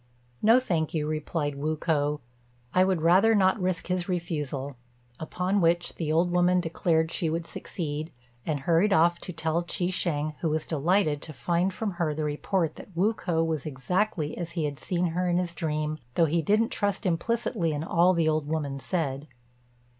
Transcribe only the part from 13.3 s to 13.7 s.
was